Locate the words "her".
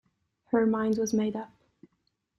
0.47-0.65